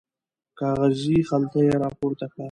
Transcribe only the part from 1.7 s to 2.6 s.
راپورته کړه.